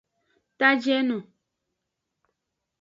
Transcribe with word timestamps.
Tajeno. 0.59 1.17